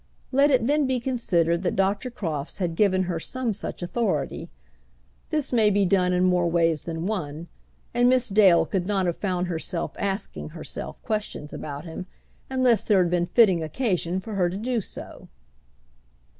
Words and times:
Let 0.31 0.49
it 0.49 0.65
then 0.65 0.87
be 0.87 0.99
considered 0.99 1.61
that 1.61 1.75
Dr. 1.75 2.09
Crofts 2.09 2.57
had 2.57 2.73
given 2.75 3.03
her 3.03 3.19
some 3.19 3.53
such 3.53 3.83
authority. 3.83 4.49
This 5.29 5.53
may 5.53 5.69
be 5.69 5.85
done 5.85 6.11
in 6.11 6.23
more 6.23 6.49
ways 6.49 6.81
than 6.81 7.05
one; 7.05 7.49
and 7.93 8.09
Miss 8.09 8.27
Dale 8.27 8.65
could 8.65 8.87
not 8.87 9.05
have 9.05 9.17
found 9.17 9.45
herself 9.45 9.91
asking 9.99 10.49
herself 10.57 10.99
questions 11.03 11.53
about 11.53 11.85
him, 11.85 12.07
unless 12.49 12.83
there 12.83 12.97
had 13.03 13.11
been 13.11 13.27
fitting 13.27 13.61
occasion 13.61 14.19
for 14.19 14.33
her 14.33 14.49
to 14.49 14.57
do 14.57 14.81
so. 14.81 15.27